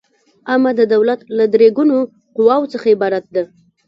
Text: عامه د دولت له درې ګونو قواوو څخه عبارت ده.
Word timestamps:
عامه 0.49 0.71
د 0.79 0.81
دولت 0.93 1.19
له 1.37 1.45
درې 1.53 1.67
ګونو 1.77 1.97
قواوو 2.35 2.71
څخه 2.73 2.85
عبارت 2.95 3.25
ده. 3.35 3.43